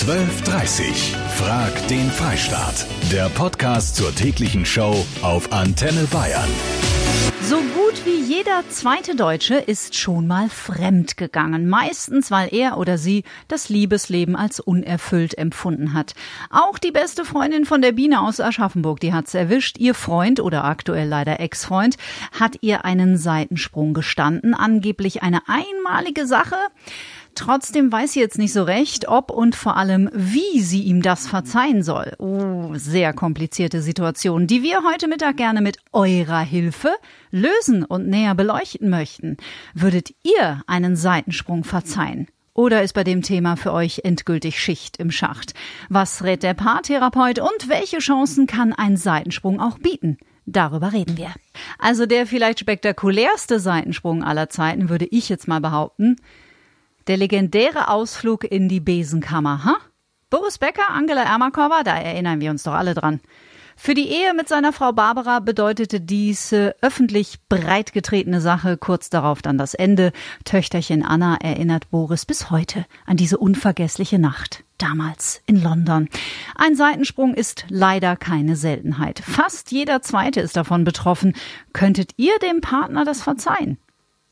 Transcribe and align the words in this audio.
1230. 0.00 1.14
Frag 1.36 1.88
den 1.88 2.10
Freistaat. 2.10 2.86
Der 3.12 3.28
Podcast 3.28 3.96
zur 3.96 4.14
täglichen 4.14 4.64
Show 4.64 5.04
auf 5.20 5.52
Antenne 5.52 6.04
Bayern. 6.10 6.48
So 7.42 7.56
gut 7.56 8.06
wie 8.06 8.18
jeder 8.18 8.62
zweite 8.70 9.14
Deutsche 9.14 9.56
ist 9.56 9.96
schon 9.96 10.26
mal 10.26 10.48
fremd 10.48 11.18
gegangen. 11.18 11.68
Meistens, 11.68 12.30
weil 12.30 12.48
er 12.54 12.78
oder 12.78 12.96
sie 12.96 13.24
das 13.48 13.68
Liebesleben 13.68 14.36
als 14.36 14.58
unerfüllt 14.58 15.36
empfunden 15.36 15.92
hat. 15.92 16.14
Auch 16.48 16.78
die 16.78 16.92
beste 16.92 17.26
Freundin 17.26 17.66
von 17.66 17.82
der 17.82 17.92
Biene 17.92 18.22
aus 18.22 18.40
Aschaffenburg, 18.40 19.00
die 19.00 19.12
hat's 19.12 19.34
erwischt. 19.34 19.76
Ihr 19.76 19.94
Freund 19.94 20.40
oder 20.40 20.64
aktuell 20.64 21.08
leider 21.08 21.40
Ex-Freund 21.40 21.98
hat 22.38 22.56
ihr 22.62 22.86
einen 22.86 23.18
Seitensprung 23.18 23.92
gestanden. 23.92 24.54
Angeblich 24.54 25.22
eine 25.22 25.42
einmalige 25.46 26.26
Sache. 26.26 26.56
Trotzdem 27.40 27.90
weiß 27.90 28.12
sie 28.12 28.20
jetzt 28.20 28.36
nicht 28.36 28.52
so 28.52 28.64
recht, 28.64 29.08
ob 29.08 29.30
und 29.30 29.56
vor 29.56 29.78
allem, 29.78 30.10
wie 30.12 30.60
sie 30.60 30.82
ihm 30.82 31.00
das 31.00 31.26
verzeihen 31.26 31.82
soll. 31.82 32.12
Oh, 32.18 32.74
sehr 32.74 33.14
komplizierte 33.14 33.80
Situation, 33.80 34.46
die 34.46 34.62
wir 34.62 34.82
heute 34.84 35.08
Mittag 35.08 35.38
gerne 35.38 35.62
mit 35.62 35.78
eurer 35.90 36.40
Hilfe 36.40 36.90
lösen 37.30 37.82
und 37.86 38.08
näher 38.08 38.34
beleuchten 38.34 38.90
möchten. 38.90 39.38
Würdet 39.72 40.10
ihr 40.22 40.62
einen 40.66 40.96
Seitensprung 40.96 41.64
verzeihen? 41.64 42.26
Oder 42.52 42.82
ist 42.82 42.92
bei 42.92 43.04
dem 43.04 43.22
Thema 43.22 43.56
für 43.56 43.72
euch 43.72 44.02
endgültig 44.04 44.60
Schicht 44.60 44.98
im 44.98 45.10
Schacht? 45.10 45.54
Was 45.88 46.22
rät 46.22 46.42
der 46.42 46.52
Paartherapeut 46.52 47.38
und 47.38 47.70
welche 47.70 48.00
Chancen 48.00 48.46
kann 48.46 48.74
ein 48.74 48.98
Seitensprung 48.98 49.60
auch 49.60 49.78
bieten? 49.78 50.18
Darüber 50.44 50.92
reden 50.92 51.16
wir. 51.16 51.32
Also 51.78 52.04
der 52.04 52.26
vielleicht 52.26 52.60
spektakulärste 52.60 53.60
Seitensprung 53.60 54.22
aller 54.22 54.50
Zeiten, 54.50 54.90
würde 54.90 55.06
ich 55.06 55.30
jetzt 55.30 55.48
mal 55.48 55.62
behaupten, 55.62 56.16
der 57.10 57.16
legendäre 57.16 57.88
Ausflug 57.88 58.44
in 58.44 58.68
die 58.68 58.78
Besenkammer, 58.78 59.64
ha? 59.64 59.78
Boris 60.30 60.58
Becker, 60.58 60.90
Angela 60.90 61.24
Ermakova, 61.24 61.82
da 61.82 61.96
erinnern 61.96 62.40
wir 62.40 62.52
uns 62.52 62.62
doch 62.62 62.74
alle 62.74 62.94
dran. 62.94 63.18
Für 63.74 63.94
die 63.94 64.06
Ehe 64.10 64.32
mit 64.32 64.48
seiner 64.48 64.72
Frau 64.72 64.92
Barbara 64.92 65.40
bedeutete 65.40 66.00
diese 66.00 66.76
öffentlich 66.82 67.40
breitgetretene 67.48 68.40
Sache 68.40 68.76
kurz 68.76 69.10
darauf 69.10 69.42
dann 69.42 69.58
das 69.58 69.74
Ende. 69.74 70.12
Töchterchen 70.44 71.04
Anna 71.04 71.38
erinnert 71.40 71.90
Boris 71.90 72.26
bis 72.26 72.48
heute 72.52 72.86
an 73.06 73.16
diese 73.16 73.38
unvergessliche 73.38 74.20
Nacht 74.20 74.62
damals 74.78 75.42
in 75.46 75.60
London. 75.60 76.08
Ein 76.54 76.76
Seitensprung 76.76 77.34
ist 77.34 77.64
leider 77.70 78.14
keine 78.14 78.54
Seltenheit. 78.54 79.18
Fast 79.18 79.72
jeder 79.72 80.00
zweite 80.00 80.40
ist 80.40 80.56
davon 80.56 80.84
betroffen. 80.84 81.34
Könntet 81.72 82.12
ihr 82.18 82.38
dem 82.38 82.60
Partner 82.60 83.04
das 83.04 83.20
verzeihen? 83.20 83.78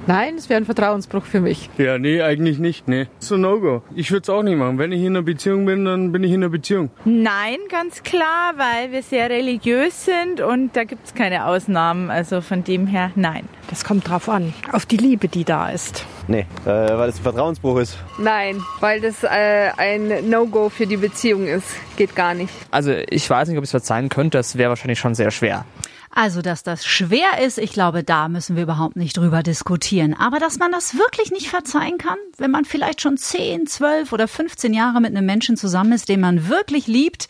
Nein, 0.06 0.36
es 0.36 0.48
wäre 0.48 0.58
ein 0.58 0.64
Vertrauensbruch 0.64 1.24
für 1.26 1.40
mich. 1.40 1.68
Ja, 1.76 1.98
nee, 1.98 2.22
eigentlich 2.22 2.58
nicht, 2.58 2.88
nee. 2.88 3.08
So 3.18 3.36
No-Go. 3.36 3.82
Ich 3.94 4.10
würde 4.10 4.22
es 4.22 4.30
auch 4.30 4.42
nicht 4.42 4.56
machen. 4.56 4.78
Wenn 4.78 4.90
ich 4.92 5.00
in 5.02 5.08
einer 5.08 5.22
Beziehung 5.22 5.66
bin, 5.66 5.84
dann 5.84 6.12
bin 6.12 6.24
ich 6.24 6.30
in 6.30 6.36
einer 6.42 6.48
Beziehung. 6.48 6.88
Nein, 7.04 7.58
ganz 7.68 8.02
klar, 8.04 8.54
weil 8.56 8.90
wir 8.92 9.02
sehr 9.02 9.28
religiös 9.28 10.06
sind 10.06 10.40
und 10.40 10.74
da 10.76 10.84
gibt 10.84 11.06
es 11.06 11.14
keine 11.14 11.44
Ausnahmen. 11.46 12.10
Also 12.10 12.40
von 12.40 12.64
dem 12.64 12.86
her, 12.86 13.10
nein. 13.16 13.48
Das 13.68 13.84
kommt 13.84 14.08
drauf 14.08 14.30
an, 14.30 14.54
auf 14.72 14.86
die 14.86 14.96
Liebe, 14.96 15.28
die 15.28 15.44
da 15.44 15.68
ist. 15.68 16.06
Nee, 16.26 16.46
äh, 16.64 16.68
weil 16.68 17.08
das 17.08 17.18
ein 17.18 17.22
Vertrauensbruch 17.22 17.78
ist. 17.78 17.98
Nein, 18.18 18.62
weil 18.80 19.00
das 19.02 19.24
äh, 19.24 19.70
ein 19.76 20.30
No-Go 20.30 20.70
für 20.70 20.86
die 20.86 20.96
Beziehung 20.96 21.46
ist. 21.46 21.66
Geht 21.96 22.16
gar 22.16 22.32
nicht. 22.32 22.52
Also 22.70 22.92
ich 23.10 23.28
weiß 23.28 23.48
nicht, 23.48 23.58
ob 23.58 23.64
ich 23.64 23.68
es 23.68 23.72
verzeihen 23.72 24.08
könnte. 24.08 24.38
Das 24.38 24.56
wäre 24.56 24.70
wahrscheinlich 24.70 24.98
schon 24.98 25.14
sehr 25.14 25.30
schwer. 25.30 25.66
Also, 26.10 26.42
dass 26.42 26.62
das 26.62 26.86
schwer 26.86 27.44
ist, 27.44 27.58
ich 27.58 27.72
glaube, 27.72 28.02
da 28.02 28.28
müssen 28.28 28.56
wir 28.56 28.62
überhaupt 28.62 28.96
nicht 28.96 29.16
drüber 29.16 29.42
diskutieren. 29.42 30.14
Aber 30.14 30.38
dass 30.38 30.58
man 30.58 30.72
das 30.72 30.96
wirklich 30.96 31.30
nicht 31.30 31.48
verzeihen 31.48 31.98
kann, 31.98 32.18
wenn 32.38 32.50
man 32.50 32.64
vielleicht 32.64 33.00
schon 33.00 33.16
10, 33.16 33.66
12 33.66 34.12
oder 34.12 34.26
15 34.26 34.72
Jahre 34.72 35.00
mit 35.00 35.14
einem 35.14 35.26
Menschen 35.26 35.56
zusammen 35.56 35.92
ist, 35.92 36.08
den 36.08 36.20
man 36.20 36.48
wirklich 36.48 36.86
liebt, 36.86 37.28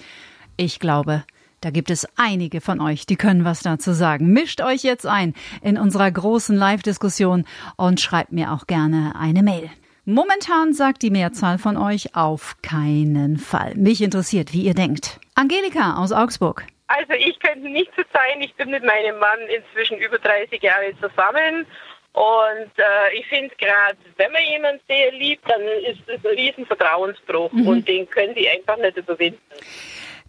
ich 0.57 0.81
glaube, 0.81 1.25
da 1.61 1.71
gibt 1.71 1.91
es 1.91 2.07
einige 2.17 2.61
von 2.61 2.81
euch, 2.81 3.05
die 3.07 3.17
können 3.17 3.45
was 3.45 3.61
dazu 3.61 3.93
sagen. 3.93 4.33
Mischt 4.33 4.61
euch 4.61 4.83
jetzt 4.83 5.07
ein 5.07 5.35
in 5.61 5.77
unserer 5.77 6.11
großen 6.11 6.57
Live-Diskussion 6.57 7.45
und 7.77 8.01
schreibt 8.01 8.33
mir 8.33 8.53
auch 8.53 8.67
gerne 8.67 9.15
eine 9.17 9.43
Mail. 9.43 9.69
Momentan 10.05 10.73
sagt 10.73 11.03
die 11.03 11.11
Mehrzahl 11.11 11.59
von 11.59 11.77
euch 11.77 12.15
auf 12.15 12.57
keinen 12.63 13.37
Fall. 13.37 13.75
Mich 13.75 14.01
interessiert, 14.01 14.53
wie 14.53 14.63
ihr 14.63 14.75
denkt. 14.75 15.21
Angelika 15.35 15.97
aus 15.97 16.13
Augsburg. 16.13 16.65
Also 16.89 17.13
ich 17.13 17.39
könnte 17.41 17.69
nicht 17.69 17.93
verzeihen, 17.95 18.41
ich 18.41 18.55
bin 18.55 18.71
mit 18.71 18.83
meinem 18.83 19.19
Mann 19.19 19.41
inzwischen 19.49 19.99
über 19.99 20.19
30 20.19 20.63
Jahre 20.63 20.93
zusammen 21.01 21.67
und 22.13 22.73
äh, 22.79 23.15
ich 23.15 23.27
finde 23.29 23.55
gerade, 23.57 23.97
wenn 24.17 24.33
man 24.33 24.43
jemanden 24.43 24.81
sehr 24.89 25.13
liebt, 25.13 25.49
dann 25.49 25.61
ist 25.63 26.01
das 26.07 26.25
ein 26.25 26.37
riesen 26.37 26.67
Vertrauensbruch 26.67 27.53
mhm. 27.53 27.69
und 27.69 27.89
den 27.89 28.09
können 28.09 28.35
die 28.35 28.49
einfach 28.49 28.77
nicht 28.79 28.97
überwinden. 28.97 29.41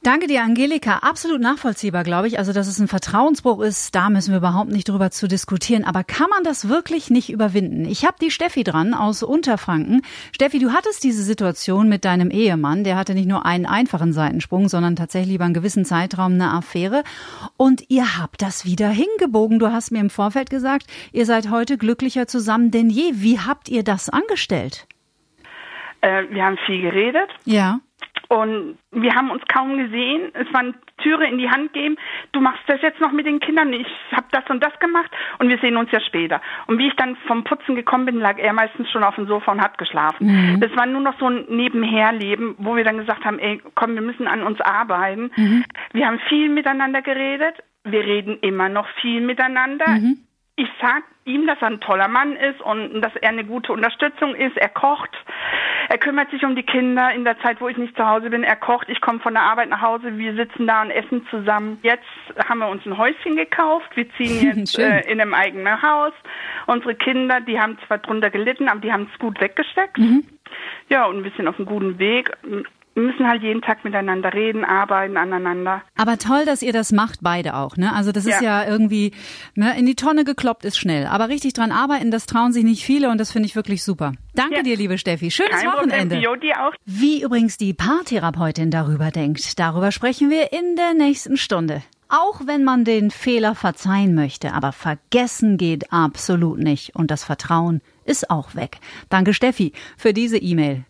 Danke 0.01 0.27
dir, 0.27 0.43
Angelika. 0.43 0.99
Absolut 0.99 1.41
nachvollziehbar, 1.41 2.05
glaube 2.05 2.27
ich. 2.29 2.39
Also, 2.39 2.53
dass 2.53 2.67
es 2.67 2.79
ein 2.79 2.87
Vertrauensbruch 2.87 3.59
ist, 3.59 3.93
da 3.95 4.09
müssen 4.09 4.31
wir 4.31 4.37
überhaupt 4.37 4.71
nicht 4.71 4.87
drüber 4.87 5.11
zu 5.11 5.27
diskutieren. 5.27 5.83
Aber 5.83 6.05
kann 6.05 6.29
man 6.29 6.45
das 6.45 6.69
wirklich 6.69 7.09
nicht 7.09 7.29
überwinden? 7.29 7.83
Ich 7.83 8.05
habe 8.05 8.15
die 8.21 8.31
Steffi 8.31 8.63
dran 8.63 8.93
aus 8.93 9.23
Unterfranken. 9.23 10.01
Steffi, 10.31 10.59
du 10.59 10.71
hattest 10.71 11.03
diese 11.03 11.21
Situation 11.21 11.89
mit 11.89 12.05
deinem 12.05 12.31
Ehemann. 12.31 12.85
Der 12.85 12.95
hatte 12.95 13.13
nicht 13.13 13.27
nur 13.27 13.45
einen 13.45 13.65
einfachen 13.65 14.13
Seitensprung, 14.13 14.69
sondern 14.69 14.95
tatsächlich 14.95 15.35
über 15.35 15.43
einen 15.43 15.53
gewissen 15.53 15.83
Zeitraum 15.83 16.33
eine 16.33 16.53
Affäre. 16.53 17.03
Und 17.57 17.83
ihr 17.89 18.17
habt 18.17 18.41
das 18.41 18.63
wieder 18.63 18.87
hingebogen. 18.87 19.59
Du 19.59 19.69
hast 19.69 19.91
mir 19.91 19.99
im 19.99 20.09
Vorfeld 20.09 20.49
gesagt, 20.49 20.87
ihr 21.11 21.25
seid 21.25 21.49
heute 21.49 21.77
glücklicher 21.77 22.25
zusammen 22.25 22.71
denn 22.71 22.89
je. 22.89 23.11
Wie 23.15 23.39
habt 23.39 23.67
ihr 23.67 23.83
das 23.83 24.09
angestellt? 24.09 24.87
Äh, 25.99 26.23
wir 26.29 26.45
haben 26.45 26.57
viel 26.65 26.81
geredet. 26.81 27.29
Ja. 27.43 27.81
Und 28.29 28.77
wir 28.91 29.15
haben 29.15 29.31
uns 29.31 29.41
kaum 29.51 29.75
gesehen. 29.75 30.31
Es 30.33 30.53
waren 30.53 30.75
Türe 31.01 31.27
in 31.27 31.39
die 31.39 31.49
Hand 31.49 31.73
geben. 31.73 31.97
Du 32.31 32.41
machst 32.41 32.61
das 32.67 32.79
jetzt 32.83 33.01
noch 33.01 33.11
mit 33.11 33.25
den 33.25 33.39
Kindern. 33.39 33.73
Ich 33.73 33.87
habe 34.11 34.27
das 34.31 34.43
und 34.49 34.63
das 34.63 34.77
gemacht 34.79 35.09
und 35.39 35.49
wir 35.49 35.57
sehen 35.57 35.77
uns 35.77 35.91
ja 35.91 35.99
später. 35.99 36.39
Und 36.67 36.77
wie 36.77 36.89
ich 36.89 36.95
dann 36.95 37.15
vom 37.25 37.43
Putzen 37.43 37.73
gekommen 37.73 38.05
bin, 38.05 38.19
lag 38.19 38.37
er 38.37 38.53
meistens 38.53 38.87
schon 38.91 39.03
auf 39.03 39.15
dem 39.15 39.25
Sofa 39.25 39.51
und 39.51 39.61
hat 39.61 39.79
geschlafen. 39.79 40.27
Mhm. 40.27 40.59
Das 40.59 40.69
war 40.75 40.85
nur 40.85 41.01
noch 41.01 41.17
so 41.17 41.27
ein 41.27 41.45
Nebenherleben, 41.49 42.53
wo 42.59 42.75
wir 42.75 42.83
dann 42.83 42.99
gesagt 42.99 43.25
haben, 43.25 43.39
ey, 43.39 43.63
komm, 43.73 43.95
wir 43.95 44.03
müssen 44.03 44.27
an 44.27 44.43
uns 44.43 44.61
arbeiten. 44.61 45.31
Mhm. 45.35 45.65
Wir 45.93 46.05
haben 46.05 46.19
viel 46.29 46.49
miteinander 46.49 47.01
geredet. 47.01 47.55
Wir 47.83 48.01
reden 48.01 48.37
immer 48.41 48.69
noch 48.69 48.87
viel 49.01 49.21
miteinander. 49.21 49.87
Mhm 49.87 50.19
ich 50.59 50.67
sag 50.81 51.03
ihm, 51.23 51.47
dass 51.47 51.57
er 51.61 51.67
ein 51.67 51.79
toller 51.79 52.09
Mann 52.09 52.35
ist 52.35 52.59
und 52.59 53.01
dass 53.01 53.15
er 53.15 53.29
eine 53.29 53.45
gute 53.45 53.71
Unterstützung 53.71 54.35
ist. 54.35 54.57
Er 54.57 54.67
kocht, 54.67 55.15
er 55.89 55.97
kümmert 55.97 56.29
sich 56.29 56.43
um 56.45 56.55
die 56.55 56.63
Kinder 56.63 57.11
in 57.13 57.23
der 57.23 57.39
Zeit, 57.39 57.59
wo 57.59 57.67
ich 57.67 57.75
nicht 57.75 57.97
zu 57.97 58.07
Hause 58.07 58.29
bin. 58.29 58.43
Er 58.43 58.55
kocht, 58.55 58.87
ich 58.89 59.01
komme 59.01 59.19
von 59.19 59.33
der 59.33 59.41
Arbeit 59.41 59.69
nach 59.69 59.81
Hause, 59.81 60.19
wir 60.19 60.35
sitzen 60.35 60.67
da 60.67 60.83
und 60.83 60.91
essen 60.91 61.25
zusammen. 61.31 61.79
Jetzt 61.81 62.05
haben 62.47 62.59
wir 62.59 62.67
uns 62.67 62.85
ein 62.85 62.95
Häuschen 62.95 63.35
gekauft. 63.35 63.89
Wir 63.95 64.07
ziehen 64.13 64.55
jetzt 64.59 64.77
äh, 64.77 65.01
in 65.11 65.19
einem 65.19 65.33
eigenen 65.33 65.81
Haus. 65.81 66.13
Unsere 66.67 66.93
Kinder, 66.93 67.41
die 67.41 67.59
haben 67.59 67.79
zwar 67.87 67.97
drunter 67.97 68.29
gelitten, 68.29 68.69
aber 68.69 68.81
die 68.81 68.93
haben 68.93 69.09
es 69.11 69.17
gut 69.17 69.41
weggesteckt. 69.41 69.97
Mhm. 69.97 70.25
Ja, 70.89 71.05
und 71.05 71.23
wir 71.23 71.31
sind 71.35 71.47
auf 71.47 71.57
einem 71.57 71.67
guten 71.67 71.97
Weg 71.97 72.31
müssen 72.95 73.27
halt 73.27 73.43
jeden 73.43 73.61
Tag 73.61 73.83
miteinander 73.83 74.33
reden, 74.33 74.65
arbeiten 74.65 75.17
aneinander. 75.17 75.81
Aber 75.97 76.17
toll, 76.17 76.45
dass 76.45 76.61
ihr 76.61 76.73
das 76.73 76.91
macht, 76.91 77.19
beide 77.21 77.55
auch. 77.55 77.77
Ne? 77.77 77.93
Also 77.93 78.11
das 78.11 78.25
ist 78.25 78.41
ja, 78.41 78.63
ja 78.63 78.69
irgendwie 78.69 79.11
ne, 79.55 79.77
in 79.77 79.85
die 79.85 79.95
Tonne 79.95 80.25
gekloppt 80.25 80.65
ist 80.65 80.77
schnell. 80.77 81.05
Aber 81.05 81.29
richtig 81.29 81.53
dran 81.53 81.71
arbeiten, 81.71 82.11
das 82.11 82.25
trauen 82.25 82.51
sich 82.51 82.63
nicht 82.63 82.83
viele 82.83 83.09
und 83.09 83.19
das 83.19 83.31
finde 83.31 83.47
ich 83.47 83.55
wirklich 83.55 83.83
super. 83.83 84.13
Danke 84.33 84.57
ja. 84.57 84.63
dir, 84.63 84.77
liebe 84.77 84.97
Steffi. 84.97 85.31
Schönes 85.31 85.61
Kein 85.61 85.67
Wochenende. 85.67 86.17
Jo, 86.17 86.35
dir 86.35 86.65
auch. 86.65 86.73
Wie 86.85 87.23
übrigens 87.23 87.57
die 87.57 87.73
Paartherapeutin 87.73 88.71
darüber 88.71 89.11
denkt, 89.11 89.59
darüber 89.59 89.91
sprechen 89.91 90.29
wir 90.29 90.51
in 90.51 90.75
der 90.75 90.93
nächsten 90.93 91.37
Stunde. 91.37 91.81
Auch 92.11 92.41
wenn 92.47 92.63
man 92.63 92.85
den 92.85 93.11
Fehler 93.11 93.53
verzeihen 93.53 94.15
möchte, 94.15 94.53
aber 94.53 94.71
vergessen 94.71 95.57
geht 95.57 95.93
absolut 95.93 96.57
nicht 96.57 96.95
und 96.95 97.11
das 97.11 97.23
Vertrauen 97.23 97.81
ist 98.03 98.31
auch 98.31 98.55
weg. 98.55 98.79
Danke 99.09 99.35
Steffi 99.35 99.73
für 99.95 100.11
diese 100.11 100.39
E-Mail. 100.39 100.85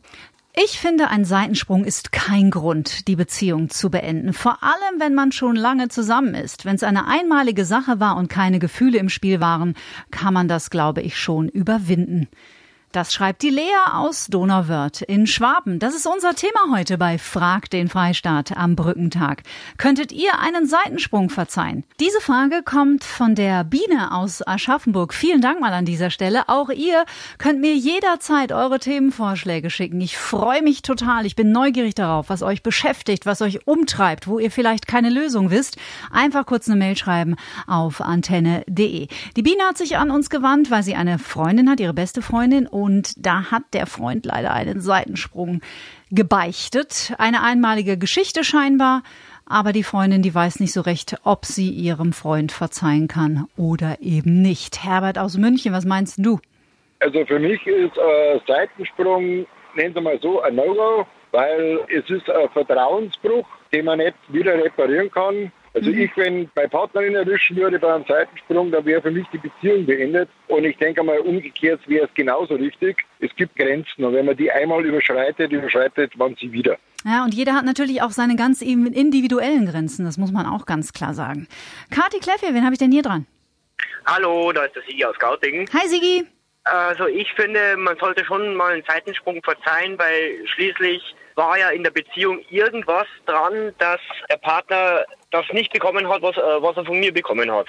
Ich 0.62 0.78
finde, 0.78 1.08
ein 1.08 1.24
Seitensprung 1.24 1.86
ist 1.86 2.12
kein 2.12 2.50
Grund, 2.50 3.08
die 3.08 3.16
Beziehung 3.16 3.70
zu 3.70 3.90
beenden. 3.90 4.34
Vor 4.34 4.62
allem, 4.62 5.00
wenn 5.00 5.16
man 5.16 5.32
schon 5.32 5.56
lange 5.56 5.88
zusammen 5.88 6.36
ist. 6.36 6.66
Wenn 6.66 6.76
es 6.76 6.84
eine 6.84 7.08
einmalige 7.08 7.64
Sache 7.64 8.02
war 8.02 8.18
und 8.18 8.28
keine 8.28 8.60
Gefühle 8.60 8.98
im 8.98 9.08
Spiel 9.08 9.40
waren, 9.40 9.76
kann 10.12 10.34
man 10.34 10.50
das, 10.50 10.70
glaube 10.70 11.02
ich, 11.02 11.18
schon 11.18 11.48
überwinden. 11.48 12.28
Das 12.92 13.14
schreibt 13.14 13.44
die 13.44 13.52
Lea 13.52 13.86
aus 13.94 14.26
Donauwörth 14.32 15.04
in 15.04 15.28
Schwaben. 15.28 15.78
Das 15.78 15.94
ist 15.94 16.08
unser 16.08 16.34
Thema 16.34 16.76
heute 16.76 16.98
bei 16.98 17.20
Frag 17.20 17.70
den 17.70 17.88
Freistaat 17.88 18.58
am 18.58 18.76
Brückentag. 18.76 19.44
Könntet 19.78 20.12
ihr 20.12 20.40
einen 20.40 20.66
Seitensprung 20.66 21.30
verzeihen? 21.30 21.84
Diese 22.00 22.20
Frage 22.20 22.64
kommt 22.66 23.04
von 23.04 23.36
der 23.36 23.64
Biene 23.64 24.12
aus 24.12 24.42
Aschaffenburg. 24.46 25.14
Vielen 25.14 25.40
Dank 25.40 25.60
mal 25.60 25.72
an 25.72 25.86
dieser 25.86 26.10
Stelle. 26.10 26.50
Auch 26.50 26.70
ihr 26.70 27.06
könnt 27.38 27.62
mir 27.62 27.76
jederzeit 27.76 28.52
eure 28.52 28.80
Themenvorschläge 28.80 29.70
schicken. 29.70 30.02
Ich 30.02 30.18
freue 30.18 30.64
mich 30.64 30.82
total. 30.82 31.28
Ich 31.28 31.36
bin 31.36 31.52
neugierig 31.52 31.94
darauf, 31.94 32.30
was 32.30 32.42
euch 32.42 32.64
beschäftigt, 32.64 33.28
was 33.28 33.44
euch 33.44 33.68
umtreibt, 33.68 34.26
wo 34.26 34.40
ihr 34.40 34.50
vielleicht 34.50 34.88
keine 34.88 35.12
Lösung 35.12 35.52
wisst. 35.52 35.78
Einfach 36.10 36.48
kurz 36.48 36.68
eine 36.68 36.80
Mail 36.80 36.98
schreiben 36.98 37.36
auf 37.68 38.02
antenne.de. 38.02 39.08
Die 39.36 39.42
Biene 39.44 39.62
hat 39.62 39.78
sich 39.78 39.98
an 39.98 40.10
uns 40.10 40.32
gewandt, 40.32 40.72
weil 40.72 40.82
sie 40.82 40.96
eine 40.96 41.20
Freundin 41.20 41.70
hat, 41.70 41.80
ihre 41.80 41.94
beste 41.94 42.24
Freundin 42.24 42.66
und 42.84 43.14
da 43.26 43.52
hat 43.52 43.64
der 43.74 43.86
Freund 43.86 44.26
leider 44.26 44.54
einen 44.54 44.82
Seitensprung 44.82 45.62
gebeichtet. 46.12 47.14
Eine 47.18 47.44
einmalige 47.44 47.98
Geschichte 47.98 48.44
scheinbar, 48.44 49.04
aber 49.46 49.74
die 49.74 49.84
Freundin, 49.84 50.22
die 50.22 50.34
weiß 50.34 50.60
nicht 50.60 50.74
so 50.74 50.82
recht, 50.82 51.18
ob 51.24 51.46
sie 51.46 51.70
ihrem 51.70 52.14
Freund 52.14 52.52
verzeihen 52.52 53.08
kann 53.08 53.48
oder 53.58 53.98
eben 54.02 54.42
nicht. 54.42 54.84
Herbert 54.84 55.18
aus 55.18 55.38
München, 55.38 55.74
was 55.74 55.86
meinst 55.86 56.18
du? 56.20 56.40
Also 57.00 57.26
für 57.26 57.40
mich 57.40 57.66
ist 57.66 57.98
ein 57.98 58.42
Seitensprung, 58.48 59.46
nennen 59.76 59.94
Sie 59.94 60.02
mal 60.02 60.20
so, 60.22 60.42
ein 60.42 60.56
No-Go, 60.56 61.06
weil 61.32 61.80
es 61.90 62.10
ist 62.10 62.30
ein 62.30 62.50
Vertrauensbruch, 62.50 63.48
den 63.74 63.86
man 63.86 64.00
nicht 64.00 64.16
wieder 64.30 64.54
reparieren 64.56 65.10
kann. 65.12 65.52
Also 65.74 65.92
ich, 65.92 66.12
wenn 66.16 66.50
bei 66.56 66.68
Partnerin 66.68 67.16
erwischen 67.16 67.56
würde 67.56 67.78
bei 67.80 67.94
einem 67.94 68.06
Seitensprung, 68.08 68.72
dann 68.72 68.86
wäre 68.86 69.02
für 69.02 69.12
mich 69.12 69.28
die 69.32 69.38
Beziehung 69.38 69.86
beendet. 69.86 70.30
Und 70.48 70.66
ich 70.66 70.78
denke 70.78 71.04
mal, 71.04 71.20
umgekehrt 71.20 71.82
wäre 71.88 72.06
es 72.08 72.14
genauso 72.16 72.56
richtig. 72.56 73.06
Es 73.20 73.36
gibt 73.36 73.56
Grenzen 73.56 74.04
und 74.04 74.14
wenn 74.14 74.26
man 74.26 74.36
die 74.36 74.52
einmal 74.52 74.84
überschreitet, 74.84 75.52
überschreitet 75.52 76.18
man 76.18 76.36
sie 76.36 76.52
wieder. 76.52 76.78
Ja, 77.06 77.24
und 77.24 77.34
jeder 77.34 77.54
hat 77.54 77.66
natürlich 77.66 78.02
auch 78.02 78.12
seine 78.12 78.36
ganz 78.36 78.62
individuellen 78.62 79.66
Grenzen, 79.66 80.06
das 80.06 80.18
muss 80.18 80.32
man 80.32 80.46
auch 80.46 80.66
ganz 80.66 80.92
klar 80.92 81.14
sagen. 81.14 81.48
Kati 81.92 82.20
Kleffe, 82.20 82.54
wen 82.54 82.64
habe 82.64 82.74
ich 82.74 82.80
denn 82.80 82.92
hier 82.92 83.04
dran? 83.04 83.26
Hallo, 84.06 84.52
da 84.52 84.66
ist 84.66 84.76
der 84.76 84.84
Sigi 84.84 85.06
aus 85.06 85.18
Gautingen. 85.18 85.70
Hi 85.74 85.88
Sigi. 85.88 86.26
Also 86.66 87.08
ich 87.08 87.32
finde, 87.34 87.78
man 87.78 87.98
sollte 87.98 88.26
schon 88.26 88.54
mal 88.56 88.74
einen 88.74 88.84
Seitensprung 88.88 89.42
verzeihen, 89.44 89.98
weil 89.98 90.46
schließlich 90.48 91.02
war 91.40 91.58
ja 91.58 91.70
in 91.70 91.84
der 91.84 91.92
Beziehung 91.92 92.40
irgendwas 92.50 93.08
dran, 93.26 93.74
dass 93.80 94.02
der 94.30 94.38
Partner 94.38 95.06
das 95.32 95.46
nicht 95.54 95.72
bekommen 95.72 96.08
hat, 96.10 96.22
was, 96.22 96.36
äh, 96.36 96.62
was 96.62 96.76
er 96.76 96.86
von 96.86 97.00
mir 97.00 97.14
bekommen 97.14 97.50
hat. 97.50 97.68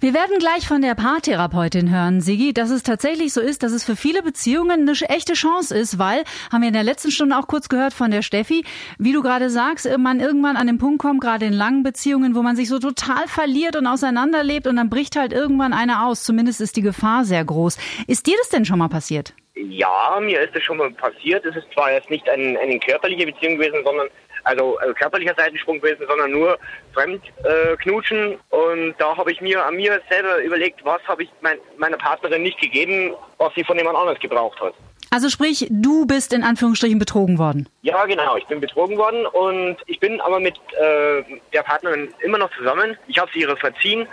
Wir 0.00 0.12
werden 0.12 0.38
gleich 0.38 0.66
von 0.66 0.82
der 0.82 0.94
Paartherapeutin 0.94 1.90
hören, 1.90 2.20
Sigi, 2.20 2.52
dass 2.52 2.70
es 2.70 2.82
tatsächlich 2.82 3.32
so 3.32 3.40
ist, 3.40 3.62
dass 3.62 3.72
es 3.72 3.84
für 3.84 3.96
viele 3.96 4.22
Beziehungen 4.22 4.88
eine 4.88 4.92
echte 5.08 5.34
Chance 5.34 5.76
ist, 5.76 5.98
weil, 5.98 6.24
haben 6.52 6.62
wir 6.62 6.68
in 6.68 6.74
der 6.74 6.82
letzten 6.82 7.10
Stunde 7.12 7.36
auch 7.36 7.46
kurz 7.46 7.68
gehört 7.68 7.92
von 7.94 8.10
der 8.10 8.22
Steffi, 8.22 8.64
wie 8.98 9.12
du 9.12 9.22
gerade 9.22 9.50
sagst, 9.50 9.86
äh, 9.86 9.98
man 9.98 10.18
irgendwann 10.18 10.56
an 10.56 10.66
den 10.66 10.78
Punkt 10.78 11.00
kommt, 11.00 11.20
gerade 11.20 11.46
in 11.46 11.52
langen 11.52 11.84
Beziehungen, 11.84 12.34
wo 12.34 12.42
man 12.42 12.56
sich 12.56 12.68
so 12.68 12.80
total 12.80 13.28
verliert 13.28 13.76
und 13.76 13.86
auseinanderlebt 13.86 14.66
und 14.66 14.76
dann 14.76 14.90
bricht 14.90 15.14
halt 15.14 15.32
irgendwann 15.32 15.72
einer 15.72 16.06
aus. 16.06 16.24
Zumindest 16.24 16.60
ist 16.60 16.76
die 16.76 16.82
Gefahr 16.82 17.24
sehr 17.24 17.44
groß. 17.44 17.78
Ist 18.08 18.26
dir 18.26 18.34
das 18.38 18.48
denn 18.48 18.64
schon 18.64 18.80
mal 18.80 18.88
passiert? 18.88 19.32
Ja, 19.56 20.18
mir 20.20 20.42
ist 20.42 20.54
das 20.54 20.62
schon 20.62 20.76
mal 20.76 20.90
passiert. 20.90 21.44
Es 21.46 21.56
ist 21.56 21.66
zwar 21.72 21.90
jetzt 21.90 22.10
nicht 22.10 22.28
ein, 22.28 22.56
eine 22.58 22.78
körperliche 22.78 23.26
Beziehung 23.26 23.56
gewesen, 23.56 23.82
sondern 23.84 24.08
also 24.44 24.78
äh, 24.80 24.92
körperlicher 24.92 25.34
Seitensprung 25.36 25.80
gewesen, 25.80 26.04
sondern 26.06 26.30
nur 26.30 26.58
Fremdknutschen. 26.92 28.32
Äh, 28.32 28.54
und 28.54 28.94
da 28.98 29.16
habe 29.16 29.32
ich 29.32 29.40
mir 29.40 29.64
an 29.64 29.74
mir 29.74 30.00
selber 30.08 30.38
überlegt, 30.42 30.84
was 30.84 31.00
habe 31.08 31.24
ich 31.24 31.30
mein, 31.40 31.58
meiner 31.78 31.96
Partnerin 31.96 32.42
nicht 32.42 32.60
gegeben, 32.60 33.14
was 33.38 33.52
sie 33.54 33.64
von 33.64 33.76
jemand 33.76 33.96
anders 33.96 34.20
gebraucht 34.20 34.60
hat. 34.60 34.74
Also 35.10 35.30
sprich, 35.30 35.66
du 35.70 36.06
bist 36.06 36.32
in 36.32 36.42
Anführungsstrichen 36.42 36.98
betrogen 36.98 37.38
worden. 37.38 37.68
Ja, 37.82 38.04
genau. 38.06 38.36
Ich 38.36 38.46
bin 38.46 38.60
betrogen 38.60 38.98
worden 38.98 39.24
und 39.26 39.78
ich 39.86 39.98
bin 39.98 40.20
aber 40.20 40.40
mit 40.40 40.56
äh, 40.72 41.22
der 41.52 41.62
Partnerin 41.62 42.12
immer 42.20 42.38
noch 42.38 42.50
zusammen. 42.56 42.96
Ich 43.06 43.18
habe 43.18 43.30
sie 43.32 43.40
ihre 43.40 43.56
verziehen 43.56 44.06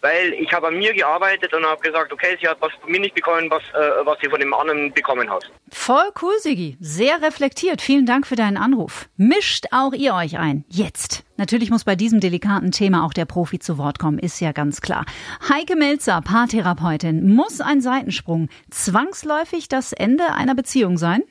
weil 0.00 0.32
ich 0.34 0.52
habe 0.52 0.68
an 0.68 0.76
mir 0.76 0.92
gearbeitet 0.94 1.52
und 1.52 1.64
habe 1.64 1.80
gesagt, 1.80 2.12
okay, 2.12 2.36
sie 2.40 2.48
hat 2.48 2.58
was 2.60 2.72
von 2.80 2.90
mir 2.90 3.00
nicht 3.00 3.14
bekommen, 3.14 3.50
was, 3.50 3.62
äh, 3.74 4.04
was 4.04 4.18
sie 4.22 4.28
von 4.28 4.40
dem 4.40 4.54
anderen 4.54 4.92
bekommen 4.92 5.30
hat. 5.30 5.50
Voll 5.70 6.10
cool, 6.22 6.34
Sigi. 6.38 6.76
Sehr 6.80 7.22
reflektiert. 7.22 7.82
Vielen 7.82 8.06
Dank 8.06 8.26
für 8.26 8.36
deinen 8.36 8.56
Anruf. 8.56 9.08
Mischt 9.16 9.66
auch 9.72 9.92
ihr 9.92 10.14
euch 10.14 10.38
ein. 10.38 10.64
Jetzt. 10.68 11.24
Natürlich 11.36 11.70
muss 11.70 11.84
bei 11.84 11.96
diesem 11.96 12.20
delikaten 12.20 12.70
Thema 12.70 13.04
auch 13.04 13.14
der 13.14 13.24
Profi 13.24 13.58
zu 13.58 13.78
Wort 13.78 13.98
kommen, 13.98 14.18
ist 14.18 14.40
ja 14.40 14.52
ganz 14.52 14.80
klar. 14.80 15.06
Heike 15.48 15.76
Melzer, 15.76 16.20
Paartherapeutin. 16.20 17.34
Muss 17.34 17.60
ein 17.60 17.80
Seitensprung 17.80 18.48
zwangsläufig 18.70 19.68
das 19.68 19.92
Ende 19.92 20.34
einer 20.34 20.54
Beziehung 20.54 20.98
sein? 20.98 21.22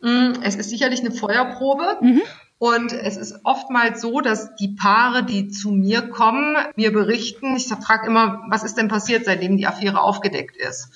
Mm, 0.00 0.40
es 0.42 0.56
ist 0.56 0.70
sicherlich 0.70 1.00
eine 1.00 1.10
Feuerprobe. 1.10 1.98
Mhm. 2.00 2.22
Und 2.58 2.92
es 2.92 3.16
ist 3.16 3.40
oftmals 3.44 4.00
so, 4.00 4.20
dass 4.20 4.56
die 4.56 4.68
Paare, 4.68 5.24
die 5.24 5.48
zu 5.48 5.70
mir 5.70 6.02
kommen, 6.02 6.56
mir 6.74 6.92
berichten, 6.92 7.56
ich 7.56 7.68
frage 7.68 8.08
immer, 8.08 8.42
was 8.48 8.64
ist 8.64 8.76
denn 8.76 8.88
passiert, 8.88 9.24
seitdem 9.24 9.56
die 9.56 9.66
Affäre 9.66 10.00
aufgedeckt 10.00 10.56
ist? 10.56 10.90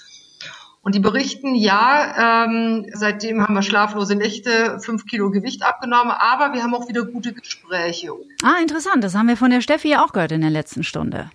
Und 0.82 0.96
die 0.96 1.00
berichten, 1.00 1.54
ja, 1.54 2.44
ähm, 2.44 2.86
seitdem 2.92 3.40
haben 3.40 3.54
wir 3.54 3.62
schlaflose 3.62 4.16
Nächte, 4.16 4.80
fünf 4.80 5.06
Kilo 5.06 5.30
Gewicht 5.30 5.64
abgenommen, 5.64 6.10
aber 6.10 6.52
wir 6.54 6.64
haben 6.64 6.74
auch 6.74 6.88
wieder 6.88 7.04
gute 7.04 7.32
Gespräche. 7.32 8.10
Ah, 8.42 8.60
interessant. 8.60 9.04
Das 9.04 9.14
haben 9.14 9.28
wir 9.28 9.36
von 9.36 9.50
der 9.50 9.60
Steffi 9.60 9.90
ja 9.90 10.04
auch 10.04 10.12
gehört 10.12 10.32
in 10.32 10.40
der 10.40 10.50
letzten 10.50 10.82
Stunde. 10.82 11.30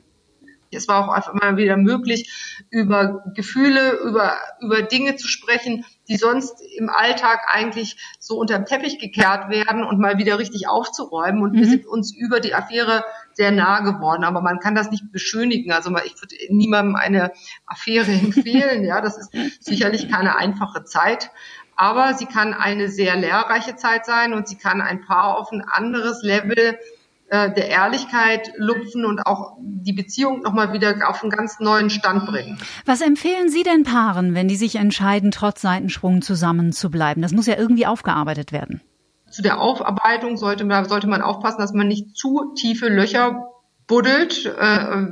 Es 0.71 0.87
war 0.87 1.03
auch 1.03 1.13
einfach 1.13 1.33
mal 1.33 1.57
wieder 1.57 1.77
möglich, 1.77 2.31
über 2.69 3.23
Gefühle, 3.33 3.99
über, 4.03 4.37
über 4.61 4.81
Dinge 4.81 5.15
zu 5.15 5.27
sprechen, 5.27 5.85
die 6.07 6.17
sonst 6.17 6.61
im 6.77 6.89
Alltag 6.89 7.41
eigentlich 7.49 7.97
so 8.19 8.37
unter 8.37 8.57
den 8.57 8.65
Teppich 8.65 8.99
gekehrt 8.99 9.49
werden 9.49 9.83
und 9.83 9.99
mal 9.99 10.17
wieder 10.17 10.39
richtig 10.39 10.67
aufzuräumen. 10.67 11.41
Und 11.41 11.53
mhm. 11.53 11.57
wir 11.57 11.65
sind 11.67 11.85
uns 11.85 12.15
über 12.15 12.39
die 12.39 12.53
Affäre 12.53 13.03
sehr 13.33 13.51
nah 13.51 13.81
geworden. 13.81 14.23
Aber 14.23 14.41
man 14.41 14.59
kann 14.59 14.75
das 14.75 14.91
nicht 14.91 15.11
beschönigen. 15.11 15.71
Also 15.71 15.95
ich 16.05 16.15
würde 16.21 16.35
niemandem 16.49 16.95
eine 16.95 17.31
Affäre 17.65 18.11
empfehlen. 18.11 18.83
ja, 18.83 19.01
das 19.01 19.17
ist 19.17 19.31
sicherlich 19.59 20.09
keine 20.09 20.35
einfache 20.35 20.83
Zeit. 20.83 21.31
Aber 21.75 22.15
sie 22.15 22.25
kann 22.25 22.55
eine 22.55 22.89
sehr 22.89 23.15
lehrreiche 23.15 23.75
Zeit 23.75 24.05
sein 24.05 24.33
und 24.33 24.47
sie 24.47 24.57
kann 24.57 24.81
ein 24.81 25.01
Paar 25.01 25.37
auf 25.37 25.51
ein 25.51 25.61
anderes 25.61 26.23
Level 26.23 26.79
äh, 27.29 27.53
der 27.53 27.67
Ehrlichkeit 27.67 28.51
lupfen 28.55 29.03
und 29.03 29.25
auch 29.25 29.57
die 29.59 29.93
Beziehung 29.93 30.43
nochmal 30.43 30.71
wieder 30.73 30.95
auf 31.09 31.21
einen 31.21 31.31
ganz 31.31 31.59
neuen 31.59 31.89
Stand 31.89 32.25
bringen. 32.25 32.57
Was 32.85 33.01
empfehlen 33.01 33.49
Sie 33.49 33.63
denn 33.63 33.83
Paaren, 33.83 34.33
wenn 34.33 34.47
die 34.47 34.55
sich 34.55 34.75
entscheiden, 34.75 35.31
trotz 35.31 35.61
Seitensprung 35.61 36.21
zusammen 36.21 36.71
zu 36.71 36.89
bleiben? 36.89 37.21
Das 37.21 37.33
muss 37.33 37.47
ja 37.47 37.57
irgendwie 37.57 37.85
aufgearbeitet 37.85 38.51
werden. 38.51 38.81
Zu 39.29 39.41
der 39.41 39.59
Aufarbeitung 39.59 40.37
sollte 40.37 40.63
man, 40.63 40.87
sollte 40.87 41.07
man 41.07 41.21
aufpassen, 41.21 41.59
dass 41.59 41.73
man 41.73 41.87
nicht 41.87 42.15
zu 42.15 42.53
tiefe 42.55 42.87
Löcher 42.87 43.49
buddelt. 43.87 44.45
Äh, 44.45 44.51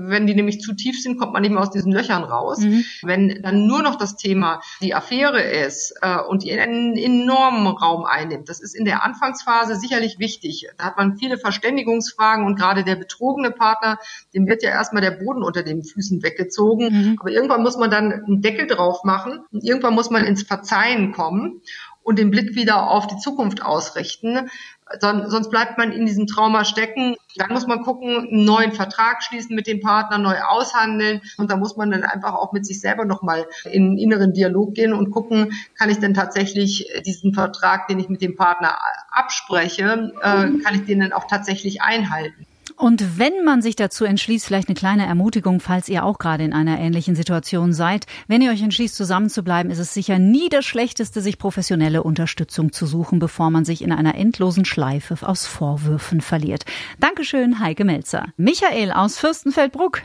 wenn 0.09 0.27
die 0.27 0.35
nämlich 0.35 0.59
zu 0.59 0.73
tief 0.73 1.01
sind, 1.01 1.17
kommt 1.17 1.33
man 1.33 1.41
nicht 1.41 1.51
mehr 1.51 1.61
aus 1.61 1.71
diesen 1.71 1.91
Löchern 1.91 2.23
raus. 2.23 2.59
Mhm. 2.59 2.83
Wenn 3.03 3.41
dann 3.41 3.65
nur 3.65 3.81
noch 3.81 3.95
das 3.95 4.17
Thema 4.17 4.61
die 4.81 4.93
Affäre 4.93 5.41
ist 5.41 5.95
äh, 6.01 6.17
und 6.19 6.43
die 6.43 6.51
einen 6.51 6.95
enormen 6.97 7.67
Raum 7.67 8.05
einnimmt, 8.05 8.49
das 8.49 8.59
ist 8.59 8.75
in 8.75 8.85
der 8.85 9.03
Anfangsphase 9.03 9.75
sicherlich 9.77 10.19
wichtig. 10.19 10.67
Da 10.77 10.85
hat 10.85 10.97
man 10.97 11.17
viele 11.17 11.37
Verständigungsfragen 11.37 12.45
und 12.45 12.55
gerade 12.57 12.83
der 12.83 12.95
betrogene 12.95 13.51
Partner, 13.51 13.97
dem 14.33 14.47
wird 14.47 14.61
ja 14.61 14.69
erstmal 14.69 15.01
der 15.01 15.11
Boden 15.11 15.41
unter 15.41 15.63
den 15.63 15.83
Füßen 15.83 16.21
weggezogen. 16.21 16.89
Mhm. 16.91 17.17
Aber 17.19 17.31
irgendwann 17.31 17.63
muss 17.63 17.77
man 17.77 17.89
dann 17.89 18.11
einen 18.11 18.41
Deckel 18.41 18.67
drauf 18.67 19.03
machen 19.03 19.39
und 19.51 19.63
irgendwann 19.63 19.95
muss 19.95 20.09
man 20.09 20.25
ins 20.25 20.43
Verzeihen 20.43 21.13
kommen 21.13 21.61
und 22.05 22.19
den 22.19 22.29
Blick 22.29 22.55
wieder 22.55 22.89
auf 22.91 23.07
die 23.07 23.17
Zukunft 23.17 23.63
ausrichten. 23.63 24.49
Sonst 24.99 25.49
bleibt 25.49 25.77
man 25.77 25.91
in 25.91 26.05
diesem 26.05 26.27
Trauma 26.27 26.63
stecken. 26.63 27.15
Dann 27.35 27.51
muss 27.51 27.65
man 27.65 27.81
gucken, 27.81 28.27
einen 28.29 28.45
neuen 28.45 28.71
Vertrag 28.71 29.23
schließen 29.23 29.55
mit 29.55 29.65
dem 29.65 29.81
Partner, 29.81 30.19
neu 30.19 30.35
aushandeln. 30.39 31.21
Und 31.37 31.51
da 31.51 31.57
muss 31.57 31.75
man 31.75 31.89
dann 31.89 32.03
einfach 32.03 32.35
auch 32.35 32.53
mit 32.53 32.65
sich 32.65 32.79
selber 32.79 33.03
nochmal 33.03 33.47
in 33.65 33.87
einen 33.87 33.97
inneren 33.97 34.33
Dialog 34.33 34.75
gehen 34.75 34.93
und 34.93 35.09
gucken, 35.09 35.53
kann 35.75 35.89
ich 35.89 35.99
denn 35.99 36.13
tatsächlich 36.13 36.87
diesen 37.05 37.33
Vertrag, 37.33 37.87
den 37.87 37.99
ich 37.99 38.09
mit 38.09 38.21
dem 38.21 38.35
Partner 38.35 38.77
abspreche, 39.09 40.13
äh, 40.21 40.63
kann 40.63 40.75
ich 40.75 40.85
den 40.85 40.99
dann 40.99 41.13
auch 41.13 41.25
tatsächlich 41.27 41.81
einhalten. 41.81 42.45
Und 42.77 43.17
wenn 43.17 43.43
man 43.45 43.61
sich 43.61 43.75
dazu 43.75 44.03
entschließt, 44.05 44.45
vielleicht 44.45 44.67
eine 44.67 44.75
kleine 44.75 45.05
Ermutigung, 45.05 45.61
falls 45.61 45.87
ihr 45.87 46.03
auch 46.03 46.19
gerade 46.19 46.43
in 46.43 46.53
einer 46.53 46.77
ähnlichen 46.79 47.15
Situation 47.15 47.71
seid, 47.71 48.05
wenn 48.27 48.41
ihr 48.41 48.51
euch 48.51 48.61
entschließt, 48.61 48.95
zusammenzubleiben, 48.95 49.71
ist 49.71 49.79
es 49.79 49.93
sicher 49.93 50.19
nie 50.19 50.49
das 50.49 50.65
Schlechteste, 50.65 51.21
sich 51.21 51.37
professionelle 51.37 52.03
Unterstützung 52.03 52.73
zu 52.73 52.85
suchen, 52.85 53.19
bevor 53.19 53.49
man 53.49 53.63
sich 53.63 53.81
in 53.81 53.93
einer 53.93 54.15
endlosen 54.15 54.65
Schleife 54.65 55.15
aus 55.25 55.47
Vorwürfen 55.47 56.19
verliert. 56.19 56.65
Dankeschön, 56.99 57.59
Heike 57.59 57.85
Melzer. 57.85 58.25
Michael 58.35 58.91
aus 58.91 59.19
Fürstenfeldbruck. 59.19 60.01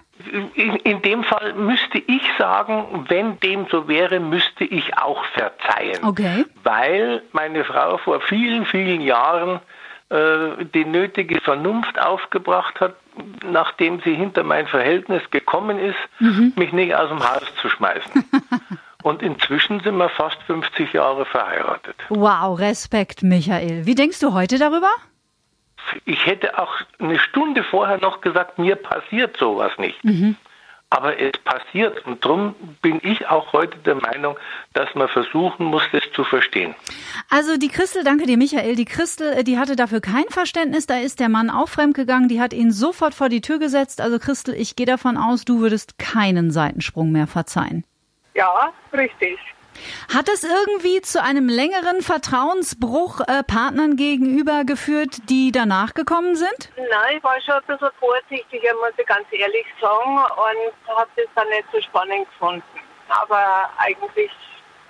In, 0.55 0.77
in, 0.77 1.03
dem 1.03 1.25
Fall 1.25 1.55
müsste 1.55 1.99
ich 1.99 2.23
sagen, 2.39 3.07
wenn 3.09 3.41
dem 3.41 3.67
so 3.71 3.89
wäre, 3.89 4.21
müsste 4.21 4.65
ich 4.65 4.97
auch 4.99 5.25
verzeihen. 5.33 6.05
Okay. 6.05 6.45
Weil 6.63 7.23
meine 7.33 7.65
Frau 7.65 7.97
vor 7.97 8.21
vielen, 8.21 8.67
vielen 8.67 9.01
Jahren 9.01 9.61
äh, 10.11 10.65
die 10.75 10.85
nötige 10.85 11.41
Vernunft 11.41 12.01
aufgebracht 12.01 12.81
hat, 12.81 12.97
nachdem 13.45 14.01
sie 14.01 14.15
hinter 14.15 14.43
mein 14.43 14.67
Verhältnis 14.67 15.23
gekommen 15.31 15.79
ist, 15.79 15.99
mhm. 16.19 16.53
mich 16.57 16.73
nicht 16.73 16.95
aus 16.95 17.09
dem 17.09 17.21
Haus 17.21 17.45
zu 17.61 17.69
schmeißen. 17.69 18.25
Und 19.03 19.23
inzwischen 19.23 19.81
sind 19.81 19.97
wir 19.97 20.09
fast 20.11 20.43
50 20.43 20.93
Jahre 20.93 21.25
verheiratet. 21.25 21.95
Wow, 22.09 22.59
Respekt, 22.59 23.23
Michael. 23.23 23.87
Wie 23.87 23.95
denkst 23.95 24.21
du 24.21 24.35
heute 24.35 24.59
darüber? 24.59 24.91
Ich 26.05 26.27
hätte 26.27 26.59
auch 26.59 26.75
eine 26.99 27.19
Stunde 27.19 27.63
vorher 27.65 27.99
noch 27.99 28.21
gesagt, 28.21 28.59
mir 28.59 28.77
passiert 28.77 29.37
sowas 29.37 29.73
nicht. 29.79 30.05
Mhm. 30.05 30.37
Aber 30.93 31.19
es 31.21 31.33
passiert 31.45 32.05
und 32.05 32.25
darum 32.25 32.55
bin 32.83 33.01
ich 33.05 33.29
auch 33.29 33.53
heute 33.53 33.79
der 33.79 33.95
Meinung, 33.95 34.37
dass 34.73 34.93
man 34.97 35.09
versuchen 35.09 35.67
muss, 35.67 35.85
das 35.93 36.03
zu 36.15 36.25
verstehen. 36.25 36.75
Also 37.29 37.57
die 37.57 37.69
Christel, 37.69 38.03
danke 38.03 38.27
dir 38.27 38.37
Michael, 38.37 38.75
die 38.75 38.85
Christel, 38.85 39.33
äh, 39.35 39.45
die 39.45 39.57
hatte 39.57 39.77
dafür 39.77 40.01
kein 40.01 40.29
Verständnis, 40.29 40.87
da 40.87 40.99
ist 40.99 41.21
der 41.21 41.29
Mann 41.29 41.49
auch 41.49 41.69
fremdgegangen, 41.69 42.29
die 42.29 42.41
hat 42.41 42.53
ihn 42.53 42.73
sofort 42.73 43.15
vor 43.15 43.29
die 43.29 43.41
Tür 43.41 43.61
gesetzt. 43.61 44.01
Also 44.01 44.19
Christel, 44.19 44.55
ich 44.55 44.75
gehe 44.75 44.87
davon 44.87 45.17
aus, 45.17 45.45
du 45.45 45.61
würdest 45.61 45.97
keinen 45.99 46.51
Seitensprung 46.51 47.13
mehr 47.13 47.29
verzeihen. 47.29 47.85
Ja, 48.35 48.73
richtig. 48.93 49.39
Hat 50.13 50.29
es 50.29 50.45
irgendwie 50.45 51.01
zu 51.01 51.23
einem 51.23 51.49
längeren 51.49 52.03
Vertrauensbruch 52.03 53.21
äh, 53.21 53.43
Partnern 53.43 53.97
gegenüber 53.97 54.65
geführt, 54.65 55.29
die 55.29 55.53
danach 55.53 55.95
gekommen 55.95 56.37
sind? 56.37 56.71
Nein, 56.77 57.17
ich 57.17 57.25
war 57.25 57.41
schon 57.41 57.55
ein 57.55 57.63
bisschen 57.67 57.89
vorsichtiger, 57.99 58.75
muss 58.75 58.93
ich 58.97 59.07
ganz 59.07 59.27
ehrlich 59.31 59.67
sagen, 59.81 60.17
und 60.17 60.97
habe 60.97 61.11
das 61.17 61.27
dann 61.35 61.49
nicht 61.49 61.65
so 61.73 61.81
spannend 61.81 62.29
gefunden. 62.31 62.63
Aber 63.09 63.71
eigentlich 63.79 64.31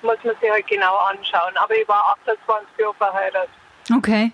muss 0.02 0.16
man 0.24 0.34
sich 0.40 0.50
halt 0.50 0.66
genau 0.66 0.96
anschauen. 0.96 1.56
Aber 1.56 1.74
ich 1.74 1.88
war 1.88 2.16
28 2.26 2.68
Jahre 2.78 2.94
verheiratet. 2.94 3.50
Okay. 3.94 4.32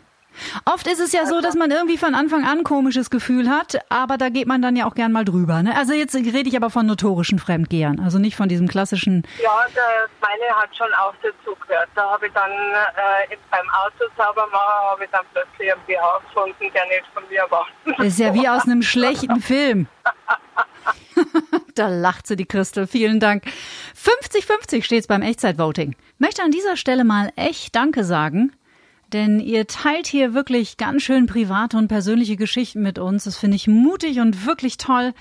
Oft 0.65 0.87
ist 0.87 1.01
es 1.01 1.13
ja 1.13 1.27
so, 1.27 1.41
dass 1.41 1.55
man 1.55 1.71
irgendwie 1.71 1.97
von 1.99 2.15
Anfang 2.15 2.45
an 2.45 2.59
ein 2.59 2.65
komisches 2.65 3.11
Gefühl 3.11 3.51
hat, 3.51 3.79
aber 3.89 4.19
da 4.19 4.29
geht 4.29 4.47
man 4.47 4.63
dann 4.63 4.77
ja 4.77 4.87
auch 4.87 4.95
gern 4.95 5.13
mal 5.13 5.25
drüber. 5.25 5.63
Ne? 5.63 5.77
Also 5.77 5.93
jetzt 5.93 6.15
rede 6.15 6.49
ich 6.49 6.57
aber 6.57 6.71
von 6.71 6.87
notorischen 6.87 7.39
Fremdgehern, 7.39 8.01
also 8.01 8.19
nicht 8.19 8.37
von 8.37 8.49
diesem 8.49 8.69
klassischen. 8.69 9.27
Ja, 9.43 9.67
der, 9.75 10.09
meine 10.21 10.55
hat 10.55 10.77
schon 10.77 10.93
auch 10.95 11.15
dazu 11.23 11.57
gehört. 11.67 11.89
Da 11.95 12.11
habe 12.11 12.27
ich 12.27 12.33
dann 12.33 12.51
äh, 12.51 13.37
beim 13.51 13.69
Auto 13.71 14.05
sauber 14.17 14.47
machen, 14.53 14.91
habe 14.91 15.05
ich 15.05 15.11
dann 15.11 15.25
plötzlich 15.33 15.73
einen 15.73 15.83
BH 15.87 16.21
gefunden, 16.27 16.73
der 16.75 16.87
nicht 16.87 17.07
von 17.13 17.23
mir 17.29 17.47
war. 17.51 17.67
Das 17.99 18.07
ist 18.07 18.19
ja 18.19 18.35
wie 18.35 18.49
aus 18.49 18.65
einem 18.65 18.83
schlechten 18.97 19.41
Film. 19.41 19.87
da 21.75 21.89
lacht 21.89 22.27
sie 22.27 22.37
die 22.37 22.47
Christel. 22.47 22.87
Vielen 22.87 23.21
Dank. 23.21 23.45
50-50 23.97 24.83
steht's 24.83 25.07
beim 25.07 25.23
Echtzeitvoting. 25.23 25.97
Möchte 26.19 26.43
an 26.43 26.51
dieser 26.51 26.77
Stelle 26.77 27.05
mal 27.05 27.33
echt 27.37 27.75
Danke 27.75 28.05
sagen. 28.05 28.53
Denn 29.13 29.41
ihr 29.41 29.67
teilt 29.67 30.07
hier 30.07 30.35
wirklich 30.35 30.77
ganz 30.77 31.03
schön 31.03 31.27
private 31.27 31.77
und 31.77 31.89
persönliche 31.89 32.37
Geschichten 32.37 32.83
mit 32.83 32.99
uns. 32.99 33.25
Das 33.25 33.37
finde 33.37 33.57
ich 33.57 33.69
mutig 33.69 34.21
und 34.21 34.47
wirklich 34.47 34.77
toll. 34.77 35.13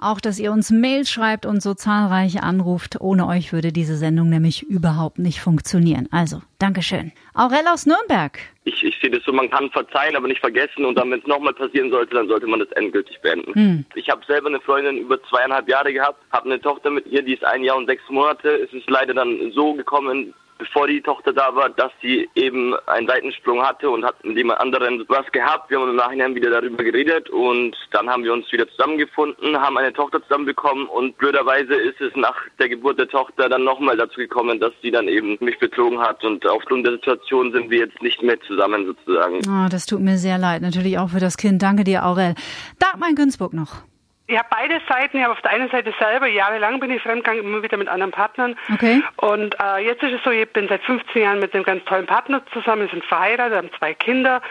Auch, 0.00 0.20
dass 0.20 0.38
ihr 0.38 0.52
uns 0.52 0.70
Mails 0.70 1.10
schreibt 1.10 1.44
und 1.44 1.60
so 1.60 1.74
zahlreich 1.74 2.40
anruft. 2.40 3.00
Ohne 3.00 3.26
euch 3.26 3.52
würde 3.52 3.72
diese 3.72 3.96
Sendung 3.96 4.28
nämlich 4.28 4.62
überhaupt 4.62 5.18
nicht 5.18 5.40
funktionieren. 5.40 6.08
Also, 6.12 6.40
Dankeschön. 6.60 7.10
Aurel 7.34 7.66
aus 7.66 7.84
Nürnberg. 7.84 8.38
Ich, 8.62 8.84
ich 8.84 8.96
sehe 9.00 9.10
das 9.10 9.24
so, 9.24 9.32
man 9.32 9.50
kann 9.50 9.68
verzeihen, 9.70 10.14
aber 10.14 10.28
nicht 10.28 10.38
vergessen. 10.38 10.84
Und 10.84 10.94
dann, 10.94 11.10
wenn 11.10 11.18
es 11.18 11.26
nochmal 11.26 11.52
passieren 11.52 11.90
sollte, 11.90 12.14
dann 12.14 12.28
sollte 12.28 12.46
man 12.46 12.60
das 12.60 12.70
endgültig 12.72 13.20
beenden. 13.22 13.52
Hm. 13.54 13.84
Ich 13.96 14.08
habe 14.08 14.24
selber 14.28 14.46
eine 14.46 14.60
Freundin 14.60 14.98
über 14.98 15.20
zweieinhalb 15.24 15.68
Jahre 15.68 15.92
gehabt, 15.92 16.22
habe 16.30 16.46
eine 16.46 16.60
Tochter 16.60 16.90
mit 16.90 17.06
ihr, 17.08 17.22
die 17.22 17.34
ist 17.34 17.44
ein 17.44 17.64
Jahr 17.64 17.76
und 17.76 17.86
sechs 17.86 18.02
Monate. 18.08 18.50
Es 18.50 18.72
ist 18.72 18.88
leider 18.88 19.14
dann 19.14 19.50
so 19.52 19.74
gekommen, 19.74 20.32
bevor 20.58 20.86
die 20.86 21.00
Tochter 21.00 21.32
da 21.32 21.54
war, 21.54 21.70
dass 21.70 21.92
sie 22.02 22.28
eben 22.34 22.74
einen 22.86 23.06
Seitensprung 23.06 23.62
hatte 23.62 23.88
und 23.88 24.04
hat 24.04 24.22
mit 24.24 24.36
jemand 24.36 24.60
anderen 24.60 25.04
was 25.08 25.30
gehabt. 25.32 25.70
Wir 25.70 25.80
haben 25.80 25.90
im 25.90 25.96
Nachhinein 25.96 26.34
wieder 26.34 26.50
darüber 26.50 26.82
geredet 26.82 27.30
und 27.30 27.76
dann 27.92 28.08
haben 28.08 28.24
wir 28.24 28.32
uns 28.32 28.50
wieder 28.52 28.68
zusammengefunden, 28.68 29.58
haben 29.60 29.78
eine 29.78 29.92
Tochter 29.92 30.22
zusammenbekommen 30.22 30.86
und 30.86 31.16
blöderweise 31.18 31.74
ist 31.74 32.00
es 32.00 32.14
nach 32.16 32.36
der 32.58 32.68
Geburt 32.68 32.98
der 32.98 33.08
Tochter 33.08 33.48
dann 33.48 33.64
nochmal 33.64 33.96
dazu 33.96 34.16
gekommen, 34.16 34.60
dass 34.60 34.72
sie 34.82 34.90
dann 34.90 35.08
eben 35.08 35.38
mich 35.40 35.58
betrogen 35.58 36.00
hat 36.00 36.24
und 36.24 36.46
aufgrund 36.46 36.86
der 36.86 36.94
Situation 36.94 37.52
sind 37.52 37.70
wir 37.70 37.78
jetzt 37.78 38.02
nicht 38.02 38.22
mehr 38.22 38.40
zusammen 38.42 38.86
sozusagen. 38.86 39.40
Oh, 39.48 39.68
das 39.70 39.86
tut 39.86 40.00
mir 40.00 40.18
sehr 40.18 40.38
leid, 40.38 40.62
natürlich 40.62 40.98
auch 40.98 41.10
für 41.10 41.20
das 41.20 41.36
Kind. 41.36 41.62
Danke 41.62 41.84
dir, 41.84 42.04
Aurel. 42.04 42.34
Dagmar 42.78 43.08
in 43.08 43.14
Günzburg 43.14 43.52
noch. 43.52 43.87
Ich 44.30 44.36
habe 44.36 44.48
beide 44.50 44.78
Seiten. 44.86 45.16
Ich 45.16 45.22
habe 45.24 45.32
auf 45.32 45.40
der 45.40 45.52
einen 45.52 45.70
Seite 45.70 45.94
selber, 45.98 46.26
jahrelang 46.26 46.80
bin 46.80 46.90
ich 46.90 47.00
fremdgegangen, 47.00 47.42
immer 47.42 47.62
wieder 47.62 47.78
mit 47.78 47.88
anderen 47.88 48.12
Partnern. 48.12 48.56
Okay. 48.74 49.02
Und 49.16 49.56
äh, 49.58 49.78
jetzt 49.78 50.02
ist 50.02 50.12
es 50.12 50.22
so, 50.22 50.30
ich 50.30 50.46
bin 50.52 50.68
seit 50.68 50.82
15 50.82 51.22
Jahren 51.22 51.38
mit 51.40 51.54
einem 51.54 51.64
ganz 51.64 51.82
tollen 51.86 52.04
Partner 52.04 52.42
zusammen. 52.52 52.82
Wir 52.82 52.90
sind 52.90 53.04
verheiratet, 53.06 53.56
haben 53.56 53.70
zwei 53.78 53.94
Kinder. 53.94 54.42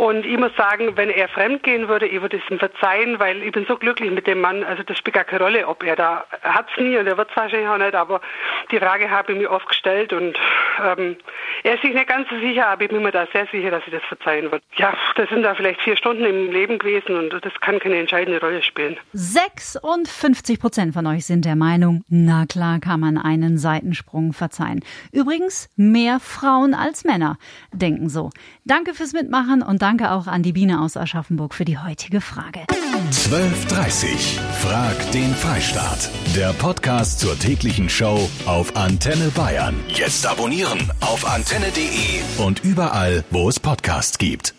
Und 0.00 0.24
ich 0.24 0.38
muss 0.38 0.56
sagen, 0.56 0.96
wenn 0.96 1.10
er 1.10 1.28
fremdgehen 1.28 1.86
würde, 1.86 2.06
ich 2.06 2.22
würde 2.22 2.38
es 2.38 2.50
ihm 2.50 2.58
verzeihen, 2.58 3.18
weil 3.18 3.42
ich 3.42 3.52
bin 3.52 3.66
so 3.68 3.76
glücklich 3.76 4.10
mit 4.10 4.26
dem 4.26 4.40
Mann. 4.40 4.64
Also 4.64 4.82
das 4.82 4.96
spielt 4.96 5.12
gar 5.14 5.24
keine 5.24 5.44
Rolle, 5.44 5.68
ob 5.68 5.84
er 5.84 5.94
da 5.94 6.24
hat 6.40 6.68
es 6.72 6.82
nie 6.82 6.96
und 6.96 7.06
er 7.06 7.18
wird 7.18 7.28
es 7.28 7.36
wahrscheinlich 7.36 7.68
auch 7.68 7.76
nicht. 7.76 7.94
Aber 7.94 8.22
die 8.70 8.78
Frage 8.78 9.10
habe 9.10 9.32
ich 9.32 9.38
mir 9.38 9.50
oft 9.50 9.68
gestellt 9.68 10.14
und 10.14 10.38
ähm, 10.82 11.16
er 11.64 11.74
ist 11.74 11.82
sich 11.82 11.92
nicht 11.92 12.06
ganz 12.06 12.30
so 12.30 12.38
sicher, 12.40 12.68
aber 12.68 12.84
ich 12.84 12.88
bin 12.88 13.02
mir 13.02 13.12
da 13.12 13.26
sehr 13.30 13.46
sicher, 13.52 13.70
dass 13.70 13.82
ich 13.84 13.92
das 13.92 14.02
verzeihen 14.04 14.50
wird. 14.50 14.62
Ja, 14.76 14.94
das 15.16 15.28
sind 15.28 15.42
da 15.42 15.54
vielleicht 15.54 15.82
vier 15.82 15.98
Stunden 15.98 16.24
im 16.24 16.50
Leben 16.50 16.78
gewesen 16.78 17.16
und 17.16 17.44
das 17.44 17.52
kann 17.60 17.78
keine 17.78 17.98
entscheidende 17.98 18.40
Rolle 18.40 18.62
spielen. 18.62 18.96
56 19.12 20.58
Prozent 20.58 20.94
von 20.94 21.06
euch 21.08 21.26
sind 21.26 21.44
der 21.44 21.56
Meinung, 21.56 22.04
na 22.08 22.46
klar 22.46 22.80
kann 22.80 23.00
man 23.00 23.18
einen 23.18 23.58
Seitensprung 23.58 24.32
verzeihen. 24.32 24.82
Übrigens, 25.12 25.68
mehr 25.76 26.20
Frauen 26.20 26.72
als 26.72 27.04
Männer 27.04 27.36
denken 27.74 28.08
so. 28.08 28.30
Danke 28.64 28.94
fürs 28.94 29.12
Mitmachen 29.12 29.60
und 29.60 29.82
danke 29.90 30.12
auch 30.12 30.28
an 30.28 30.44
die 30.44 30.52
Biene 30.52 30.80
aus 30.82 30.96
Aschaffenburg 30.96 31.52
für 31.52 31.64
die 31.64 31.76
heutige 31.76 32.20
Frage. 32.20 32.60
12.30 33.10 34.38
Frag 34.60 35.10
den 35.10 35.34
Freistaat. 35.34 36.10
Der 36.36 36.52
Podcast 36.52 37.18
zur 37.18 37.36
täglichen 37.36 37.88
Show 37.88 38.30
auf 38.46 38.76
Antenne 38.76 39.30
Bayern. 39.34 39.74
Jetzt 39.88 40.24
abonnieren 40.26 40.92
auf 41.00 41.26
antenne.de 41.26 42.44
und 42.46 42.62
überall, 42.62 43.24
wo 43.30 43.48
es 43.48 43.58
Podcasts 43.58 44.16
gibt. 44.18 44.54